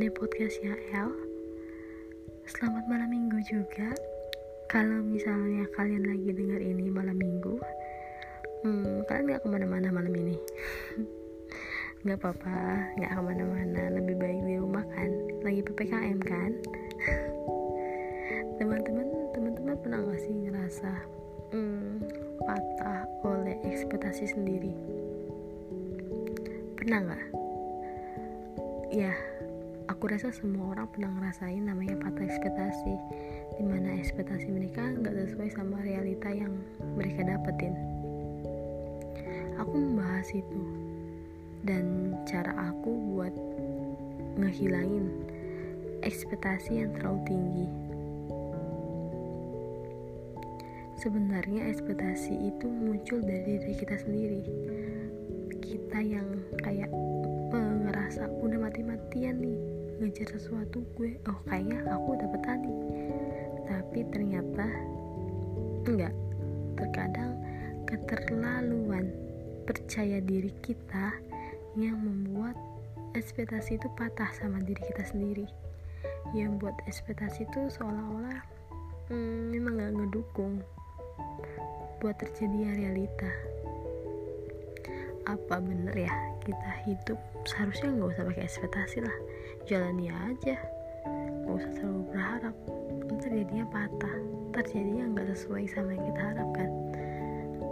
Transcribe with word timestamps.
di 0.00 0.08
podcastnya 0.08 0.72
El. 0.96 1.12
Selamat 2.48 2.88
malam 2.88 3.12
minggu 3.12 3.36
juga. 3.44 3.92
Kalau 4.72 5.04
misalnya 5.04 5.68
kalian 5.76 6.08
lagi 6.08 6.32
dengar 6.32 6.56
ini 6.56 6.88
malam 6.88 7.20
minggu 7.20 7.60
hmm, 8.64 9.04
Kalian 9.04 9.28
gak 9.28 9.44
ke 9.44 9.48
mana-mana 9.52 9.92
malam 9.92 10.08
ini. 10.16 10.40
Gak 12.08 12.16
apa-apa, 12.16 12.96
gak 12.96 13.12
ke 13.12 13.20
mana-mana. 13.20 13.92
Lebih 13.92 14.16
baik 14.16 14.40
di 14.48 14.56
rumah 14.56 14.88
kan? 14.88 15.12
Lagi 15.44 15.60
PPKM 15.68 16.18
kan? 16.24 16.50
Teman-teman 18.56 19.04
Teman-teman 19.36 19.76
pernah 19.84 20.00
gak 20.00 20.20
sih 20.24 20.32
ngerasa 20.32 20.90
hmm, 21.52 22.08
Patah 22.40 23.04
oleh 23.20 23.60
ekspektasi 23.68 24.32
sendiri? 24.32 24.72
Pernah 26.80 27.04
gak? 27.04 27.24
Ya, 28.96 29.12
aku 30.00 30.16
rasa 30.16 30.32
semua 30.32 30.72
orang 30.72 30.88
pernah 30.96 31.12
ngerasain 31.12 31.60
namanya 31.60 31.92
patah 32.00 32.24
ekspektasi 32.24 32.94
di 33.60 33.64
mana 33.68 34.00
ekspektasi 34.00 34.48
mereka 34.48 34.96
nggak 34.96 35.12
sesuai 35.12 35.52
sama 35.52 35.76
realita 35.84 36.32
yang 36.32 36.56
mereka 36.96 37.20
dapetin. 37.20 37.76
Aku 39.60 39.76
membahas 39.76 40.24
itu 40.32 40.64
dan 41.68 42.16
cara 42.24 42.72
aku 42.72 42.88
buat 43.12 43.34
ngehilangin 44.40 45.12
ekspektasi 46.00 46.80
yang 46.80 46.96
terlalu 46.96 47.20
tinggi. 47.28 47.68
Sebenarnya 50.96 51.68
ekspektasi 51.76 52.56
itu 52.56 52.72
muncul 52.72 53.20
dari 53.20 53.60
diri 53.60 53.76
kita 53.76 54.00
sendiri. 54.00 54.48
Kita 55.60 56.00
yang 56.00 56.40
kayak 56.64 56.88
ngerasa 57.84 58.32
udah 58.40 58.64
mati-matian 58.64 59.36
nih 59.44 59.79
ngejar 60.00 60.32
sesuatu 60.32 60.80
gue 60.96 61.20
oh 61.28 61.38
kayaknya 61.44 61.84
aku 61.92 62.16
dapet 62.16 62.40
tadi. 62.40 62.72
Tapi 63.68 64.00
ternyata 64.08 64.66
enggak. 65.84 66.16
Terkadang 66.80 67.36
keterlaluan 67.84 69.12
percaya 69.68 70.24
diri 70.24 70.48
kita 70.64 71.12
yang 71.76 72.00
membuat 72.00 72.56
ekspektasi 73.12 73.76
itu 73.76 73.88
patah 74.00 74.32
sama 74.40 74.64
diri 74.64 74.80
kita 74.88 75.04
sendiri. 75.04 75.44
Yang 76.32 76.64
buat 76.64 76.76
ekspektasi 76.88 77.44
itu 77.44 77.68
seolah-olah 77.68 78.40
hmm, 79.12 79.52
memang 79.52 79.76
gak 79.76 79.92
ngedukung 80.00 80.64
buat 82.00 82.16
terjadi 82.16 82.72
realita. 82.80 83.28
Apa 85.28 85.60
bener 85.60 85.92
ya 85.92 86.14
kita 86.40 86.70
hidup 86.88 87.20
seharusnya 87.44 87.92
nggak 87.92 88.10
usah 88.16 88.24
pakai 88.26 88.44
ekspektasi 88.48 88.98
lah 89.04 89.16
jalani 89.68 90.08
aja. 90.08 90.56
Nggak 91.44 91.54
usah 91.56 91.72
terlalu 91.76 92.02
berharap. 92.12 92.56
Ntar 93.10 93.30
jadinya 93.32 93.66
patah. 93.68 94.16
Ntar 94.52 94.64
jadinya 94.68 95.04
nggak 95.12 95.26
sesuai 95.36 95.64
sama 95.68 95.90
yang 95.96 96.04
kita 96.12 96.22
harapkan. 96.32 96.70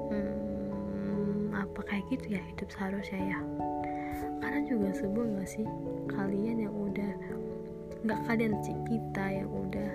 Hmm, 0.08 1.54
apa 1.54 1.80
kayak 1.88 2.04
gitu 2.12 2.36
ya 2.36 2.42
hidup 2.52 2.68
seharusnya 2.72 3.20
ya. 3.36 3.40
Karena 4.38 4.60
juga 4.68 4.88
sebel 4.94 5.24
nggak 5.36 5.48
sih 5.48 5.66
kalian 6.12 6.56
yang 6.68 6.74
udah 6.74 7.12
nggak 8.06 8.20
kalian 8.30 8.54
sih 8.62 8.76
kita 8.86 9.24
yang 9.42 9.50
udah 9.50 9.92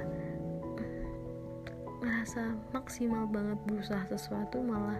ngerasa 2.03 2.51
maksimal 2.75 3.23
banget 3.31 3.55
berusaha 3.63 4.03
sesuatu 4.11 4.59
malah 4.59 4.99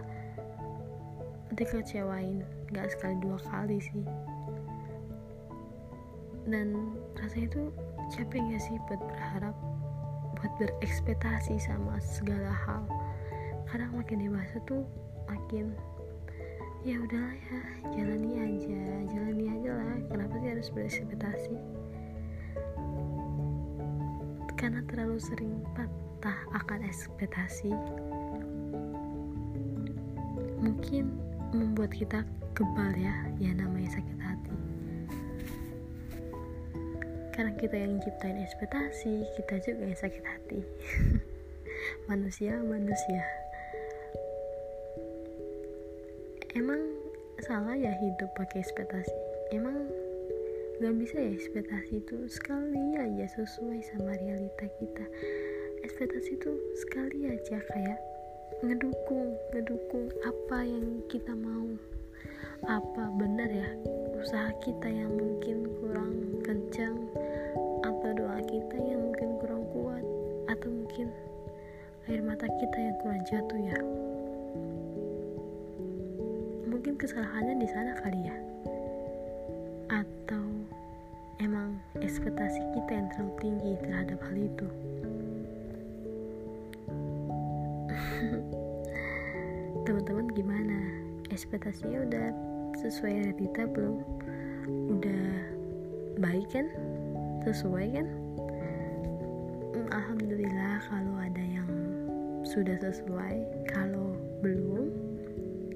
dikecewain. 1.54 2.42
Nggak 2.72 2.96
sekali 2.96 3.14
dua 3.20 3.38
kali 3.44 3.78
sih 3.78 4.02
dan 6.44 6.96
rasanya 7.16 7.48
itu 7.48 7.62
capek 8.12 8.40
gak 8.52 8.62
sih 8.62 8.76
buat 8.88 9.00
berharap 9.00 9.56
buat 10.36 10.52
berekspektasi 10.60 11.56
sama 11.56 11.96
segala 12.04 12.52
hal? 12.52 12.84
Kadang 13.64 13.96
makin 13.96 14.28
dewasa 14.28 14.60
tuh 14.68 14.84
makin 15.24 15.72
ya 16.84 17.00
udahlah 17.00 17.32
ya 17.32 17.60
jalani 17.96 18.32
aja 18.44 18.80
jalani 19.08 19.44
aja 19.56 19.70
lah. 19.72 19.96
Kenapa 20.12 20.34
sih 20.36 20.48
harus 20.52 20.68
berekspektasi? 20.68 21.56
Karena 24.60 24.80
terlalu 24.84 25.16
sering 25.16 25.64
patah 25.72 26.36
akan 26.52 26.84
ekspektasi. 26.84 27.72
Mungkin 30.60 31.08
membuat 31.56 31.92
kita 31.96 32.20
kebal 32.52 32.92
ya 32.94 33.14
ya 33.40 33.50
namanya 33.56 33.98
sakit 33.98 34.13
karena 37.34 37.50
kita 37.58 37.74
yang 37.74 37.98
ciptain 37.98 38.38
ekspektasi 38.38 39.26
kita 39.34 39.58
juga 39.58 39.82
yang 39.90 39.98
sakit 39.98 40.22
hati. 40.22 40.60
Manusia 42.08 42.54
manusia. 42.62 43.22
Emang 46.54 46.78
salah 47.42 47.74
ya 47.74 47.90
hidup 47.90 48.30
pakai 48.38 48.62
ekspektasi? 48.62 49.18
Emang 49.50 49.90
gak 50.78 50.94
bisa 50.94 51.18
ya 51.18 51.34
ekspektasi 51.34 51.98
itu? 51.98 52.22
Sekali 52.30 52.94
aja 53.02 53.26
sesuai 53.26 53.82
sama 53.82 54.14
realita 54.14 54.70
kita. 54.78 55.04
Ekspektasi 55.82 56.38
itu 56.38 56.54
sekali 56.86 57.34
aja 57.34 57.58
kayak 57.58 57.98
ngedukung 58.62 59.34
ngedukung 59.50 60.06
apa 60.22 60.62
yang 60.62 61.02
kita 61.10 61.34
mau. 61.34 61.66
Apa 62.70 63.10
benar 63.18 63.50
ya 63.50 63.68
usaha 64.24 64.48
kita 64.64 64.88
yang 64.88 65.12
mungkin 65.20 65.68
kurang 65.84 66.16
kencang 66.40 66.96
atau 67.84 68.08
doa 68.16 68.40
kita 68.48 68.72
yang 68.80 69.12
mungkin 69.12 69.36
kurang 69.36 69.60
kuat 69.68 70.00
atau 70.48 70.72
mungkin 70.72 71.12
air 72.08 72.24
mata 72.24 72.48
kita 72.48 72.78
yang 72.88 72.96
kurang 73.04 73.20
jatuh 73.28 73.60
ya. 73.60 73.76
Mungkin 76.64 76.96
kesalahannya 76.96 77.60
di 77.60 77.68
sana 77.68 77.92
kali 78.00 78.16
ya. 78.24 78.36
Atau 79.92 80.40
emang 81.44 81.76
ekspektasi 82.00 82.64
kita 82.80 82.96
yang 82.96 83.12
terlalu 83.12 83.36
tinggi 83.44 83.76
terhadap 83.84 84.24
hal 84.24 84.36
itu. 84.40 84.68
Teman-teman 89.84 90.32
gimana? 90.32 90.80
Ekspektasinya 91.28 92.08
udah 92.08 92.53
sesuai 92.78 93.30
realita 93.30 93.66
belum? 93.70 94.02
Udah 94.98 95.24
baik 96.18 96.50
kan? 96.50 96.66
Sesuai 97.46 97.86
kan? 97.94 98.06
Hmm, 99.74 99.88
alhamdulillah 99.94 100.82
kalau 100.86 101.14
ada 101.18 101.42
yang 101.42 101.68
sudah 102.44 102.76
sesuai. 102.82 103.46
Kalau 103.70 104.18
belum 104.42 104.90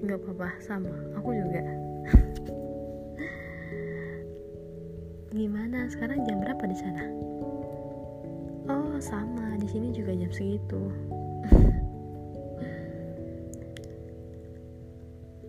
nggak 0.03 0.19
apa-apa. 0.23 0.51
Sama 0.63 0.91
aku 1.15 1.35
juga. 1.35 1.63
Gimana? 5.35 5.87
Sekarang 5.93 6.25
jam 6.27 6.41
berapa 6.43 6.65
di 6.67 6.77
sana? 6.77 7.05
Oh 8.69 8.99
sama. 9.01 9.57
Di 9.57 9.69
sini 9.71 9.93
juga 9.95 10.13
jam 10.15 10.33
segitu. 10.33 10.93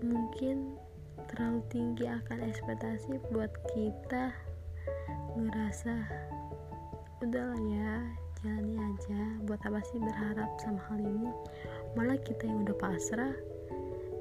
Mungkin 0.10 0.79
terlalu 1.30 1.62
tinggi 1.70 2.10
akan 2.10 2.42
ekspektasi 2.50 3.22
buat 3.30 3.54
kita 3.70 4.34
ngerasa 5.38 5.94
udahlah 7.22 7.62
ya 7.62 7.94
jalani 8.42 8.76
aja. 8.80 9.22
Buat 9.46 9.62
apa 9.68 9.80
sih 9.92 10.00
berharap 10.00 10.50
sama 10.64 10.82
hal 10.90 11.00
ini? 11.04 11.30
Malah 11.94 12.18
kita 12.24 12.48
yang 12.48 12.66
udah 12.66 12.78
pasrah 12.80 13.36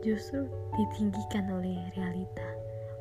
justru 0.04 0.44
ditinggikan 0.76 1.48
oleh 1.48 1.78
realita. 1.96 2.46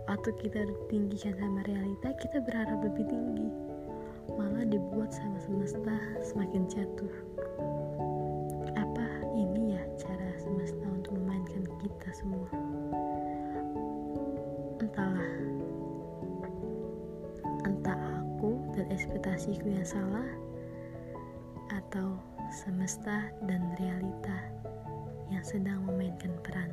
Atau 0.07 0.31
kita 0.39 0.63
ditinggikan 0.63 1.35
sama 1.35 1.59
realita 1.67 2.15
kita 2.23 2.39
berharap 2.45 2.79
lebih 2.79 3.05
tinggi. 3.11 3.49
Malah 4.37 4.63
dibuat 4.69 5.11
sama 5.11 5.35
semesta 5.43 5.95
semakin 6.23 6.63
jatuh. 6.69 7.13
Apa 8.77 9.07
ini 9.35 9.75
ya 9.75 9.83
cara 9.99 10.29
semesta 10.39 10.85
untuk 10.87 11.17
memainkan 11.17 11.65
kita 11.81 12.09
semua 12.15 12.47
ekspektasiku 18.89 19.67
yang 19.69 19.87
salah 19.87 20.27
atau 21.71 22.15
semesta 22.49 23.27
dan 23.43 23.61
realita 23.75 24.39
yang 25.27 25.43
sedang 25.43 25.83
memainkan 25.83 26.31
peran 26.43 26.71